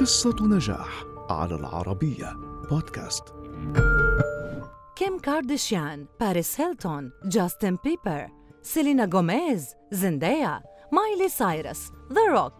قصة 0.00 0.36
نجاح 0.40 1.04
على 1.30 1.54
العربية 1.54 2.32
بودكاست. 2.70 3.24
كيم 4.96 5.18
كارديشيان، 5.18 6.06
باريس 6.20 6.60
هيلتون، 6.60 7.12
جاستن 7.24 7.76
بيبر، 7.84 8.28
سيلينا 8.62 9.10
غوميز، 9.14 9.74
زندايا، 9.92 10.62
مايلي 10.92 11.28
سايرس، 11.28 11.92
The 12.12 12.26
Rock 12.32 12.52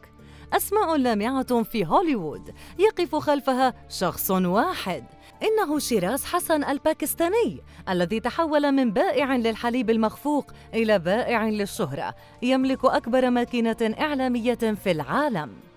أسماء 0.52 0.96
لامعة 0.96 1.62
في 1.62 1.86
هوليوود 1.86 2.54
يقف 2.78 3.16
خلفها 3.16 3.74
شخص 3.88 4.30
واحد. 4.30 5.04
إنه 5.42 5.78
شيراز 5.78 6.24
حسن 6.24 6.64
الباكستاني 6.64 7.60
الذي 7.88 8.20
تحول 8.20 8.72
من 8.72 8.92
بائع 8.92 9.36
للحليب 9.36 9.90
المخفوق 9.90 10.50
إلى 10.74 10.98
بائع 10.98 11.48
للشهرة 11.48 12.14
يملك 12.42 12.84
أكبر 12.84 13.30
ماكينة 13.30 13.94
إعلامية 14.00 14.54
في 14.54 14.90
العالم. 14.90 15.67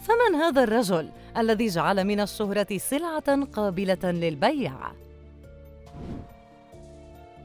فمن 0.00 0.34
هذا 0.34 0.64
الرجل 0.64 1.10
الذي 1.36 1.66
جعل 1.66 2.04
من 2.04 2.20
الشهرة 2.20 2.78
سلعة 2.78 3.44
قابلة 3.44 3.98
للبيع؟ 4.04 4.72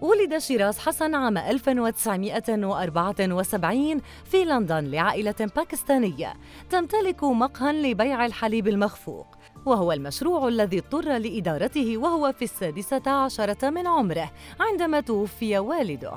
ولد 0.01 0.37
شيراز 0.37 0.79
حسن 0.79 1.15
عام 1.15 1.37
1974 1.37 4.01
في 4.25 4.45
لندن 4.45 4.83
لعائلة 4.83 5.49
باكستانية 5.55 6.33
تمتلك 6.69 7.23
مقهى 7.23 7.91
لبيع 7.91 8.25
الحليب 8.25 8.67
المخفوق 8.67 9.27
وهو 9.65 9.91
المشروع 9.91 10.47
الذي 10.47 10.79
اضطر 10.79 11.17
لإدارته 11.17 11.97
وهو 11.97 12.31
في 12.31 12.45
السادسة 12.45 13.11
عشرة 13.11 13.69
من 13.69 13.87
عمره 13.87 14.31
عندما 14.59 14.99
توفي 14.99 15.57
والده 15.57 16.13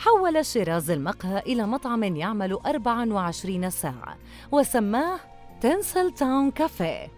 حول 0.00 0.46
شيراز 0.46 0.90
المقهى 0.90 1.38
إلى 1.38 1.66
مطعم 1.66 2.02
يعمل 2.02 2.52
24 2.52 3.70
ساعة 3.70 4.16
وسماه 4.52 5.20
Tinseltown 5.60 6.50
Cafe. 6.50 7.08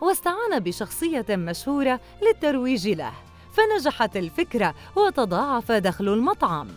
واستعان 0.00 0.58
بشخصية 0.58 1.26
مشهورة 1.30 2.00
للترويج 2.22 2.88
له 2.88 3.12
فنجحت 3.52 4.16
الفكرة 4.16 4.74
وتضاعف 4.96 5.72
دخل 5.72 6.08
المطعم. 6.08 6.68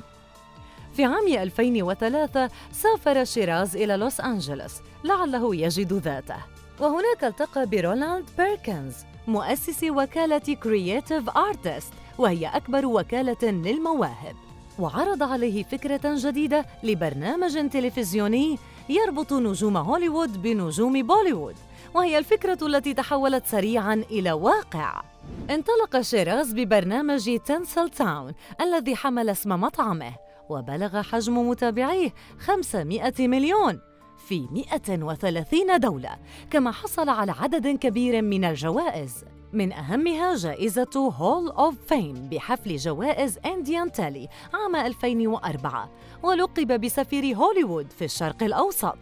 في 0.93 1.05
عام 1.05 1.27
2003 1.27 2.49
سافر 2.71 3.23
شيراز 3.23 3.75
إلى 3.75 3.97
لوس 3.97 4.21
أنجلوس 4.21 4.73
لعله 5.03 5.55
يجد 5.55 5.93
ذاته 5.93 6.39
وهناك 6.79 7.23
التقى 7.23 7.65
برونالد 7.65 8.29
بيركنز 8.37 8.95
مؤسس 9.27 9.83
وكالة 9.83 10.55
Creative 10.63 11.29
Artists 11.29 11.93
وهي 12.17 12.47
أكبر 12.47 12.85
وكالة 12.85 13.51
للمواهب. 13.51 14.46
وعرض 14.79 15.23
عليه 15.23 15.63
فكرة 15.63 16.01
جديدة 16.03 16.65
لبرنامج 16.83 17.69
تلفزيوني 17.69 18.57
يربط 18.89 19.33
نجوم 19.33 19.77
هوليوود 19.77 20.41
بنجوم 20.41 21.07
بوليوود 21.07 21.55
وهي 21.93 22.17
الفكرة 22.17 22.57
التي 22.61 22.93
تحولت 22.93 23.45
سريعاً 23.45 23.93
إلى 23.93 24.31
واقع. 24.31 25.01
انطلق 25.49 26.01
شيراز 26.01 26.53
ببرنامج 26.53 27.37
Tinseltown 27.45 28.33
الذي 28.61 28.95
حمل 28.95 29.29
اسم 29.29 29.49
مطعمه 29.49 30.13
وبلغ 30.49 31.01
حجم 31.01 31.49
متابعيه 31.49 32.13
500 32.39 33.13
مليون 33.19 33.79
في 34.27 34.47
130 34.51 35.79
دولة 35.79 36.17
كما 36.51 36.71
حصل 36.71 37.09
على 37.09 37.31
عدد 37.31 37.67
كبير 37.67 38.21
من 38.21 38.45
الجوائز. 38.45 39.25
من 39.57 39.73
أهمها 39.73 40.35
جائزة 40.35 41.13
هول 41.17 41.49
أوف 41.49 41.75
فيم 41.87 42.13
بحفل 42.31 42.75
جوائز 42.75 43.39
أنديان 43.45 43.91
تالي 43.91 44.29
عام 44.53 44.75
2004 44.75 45.89
ولقب 46.23 46.81
بسفير 46.81 47.35
هوليوود 47.35 47.91
في 47.91 48.05
الشرق 48.05 48.43
الأوسط. 48.43 48.97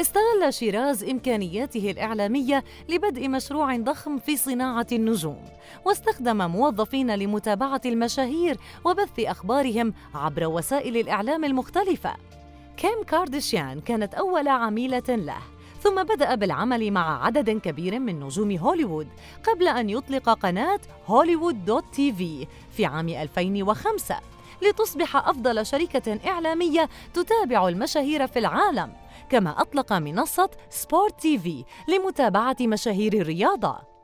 استغل 0.00 0.54
شيراز 0.54 1.04
إمكانياته 1.04 1.90
الإعلامية 1.90 2.64
لبدء 2.88 3.28
مشروع 3.28 3.76
ضخم 3.76 4.18
في 4.18 4.36
صناعة 4.36 4.86
النجوم 4.92 5.44
واستخدم 5.84 6.50
موظفين 6.50 7.14
لمتابعة 7.14 7.80
المشاهير 7.86 8.56
وبث 8.84 9.20
أخبارهم 9.20 9.94
عبر 10.14 10.46
وسائل 10.46 10.96
الإعلام 10.96 11.44
المختلفة. 11.44 12.14
كيم 12.76 13.02
كارديشيان 13.06 13.80
كانت 13.80 14.14
أول 14.14 14.48
عميلة 14.48 15.08
له. 15.08 15.55
ثم 15.82 16.02
بدأ 16.02 16.34
بالعمل 16.34 16.90
مع 16.90 17.26
عدد 17.26 17.50
كبير 17.50 17.98
من 17.98 18.20
نجوم 18.20 18.56
هوليوود 18.56 19.08
قبل 19.44 19.68
أن 19.68 19.90
يطلق 19.90 20.30
قناة 20.30 20.80
Hollywood.TV 21.06 22.12
في 22.12 22.86
عام 22.86 23.08
2005 23.08 24.16
لتصبح 24.62 25.16
أفضل 25.16 25.66
شركة 25.66 26.18
إعلامية 26.26 26.88
تتابع 27.14 27.68
المشاهير 27.68 28.26
في 28.26 28.38
العالم 28.38 28.92
كما 29.30 29.60
أطلق 29.60 29.92
منصة 29.92 30.50
Sport 30.70 31.20
TV 31.20 31.64
لمتابعة 31.88 32.56
مشاهير 32.60 33.12
الرياضة. 33.12 33.95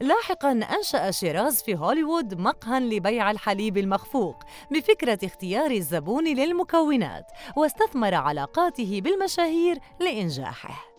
لاحقا 0.00 0.52
أنشأ 0.52 1.10
شيراز 1.10 1.62
في 1.62 1.76
هوليوود 1.76 2.40
مقهى 2.40 2.80
لبيع 2.80 3.30
الحليب 3.30 3.78
المخفوق 3.78 4.36
بفكرة 4.70 5.18
اختيار 5.24 5.70
الزبون 5.70 6.24
للمكونات 6.24 7.26
واستثمر 7.56 8.14
علاقاته 8.14 9.00
بالمشاهير 9.00 9.78
لإنجاحه. 10.00 10.94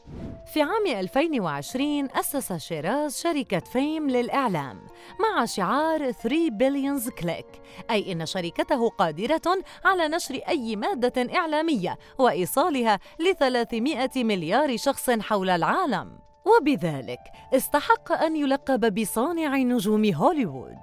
في 0.53 0.61
عام 0.61 0.87
2020 0.87 2.09
أسس 2.11 2.53
شيراز 2.53 3.21
شركة 3.21 3.59
Fame 3.59 4.09
للإعلام 4.09 4.81
مع 5.19 5.45
شعار 5.45 6.11
3 6.11 6.49
billions 6.49 7.09
click 7.09 7.45
أي 7.91 8.11
إن 8.11 8.25
شركته 8.25 8.89
قادرة 8.89 9.41
على 9.85 10.07
نشر 10.07 10.35
أي 10.47 10.75
مادة 10.75 11.35
إعلامية 11.37 11.97
وإيصالها 12.19 12.99
ل 13.19 13.35
300 13.39 14.09
مليار 14.15 14.77
شخص 14.77 15.09
حول 15.09 15.49
العالم. 15.49 16.25
وبذلك 16.45 17.19
استحق 17.53 18.11
أن 18.11 18.35
يلقب 18.35 19.01
بصانع 19.01 19.57
نجوم 19.57 20.13
هوليوود. 20.13 20.79